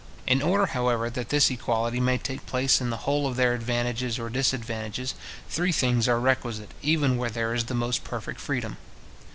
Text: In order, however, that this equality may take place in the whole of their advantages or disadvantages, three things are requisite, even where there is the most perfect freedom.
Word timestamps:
In 0.25 0.41
order, 0.41 0.65
however, 0.65 1.11
that 1.11 1.29
this 1.29 1.51
equality 1.51 1.99
may 1.99 2.17
take 2.17 2.47
place 2.47 2.81
in 2.81 2.89
the 2.89 3.05
whole 3.05 3.27
of 3.27 3.35
their 3.35 3.53
advantages 3.53 4.17
or 4.17 4.31
disadvantages, 4.31 5.13
three 5.47 5.71
things 5.71 6.07
are 6.07 6.19
requisite, 6.19 6.71
even 6.81 7.17
where 7.17 7.29
there 7.29 7.53
is 7.53 7.65
the 7.65 7.75
most 7.75 8.03
perfect 8.03 8.39
freedom. 8.39 8.77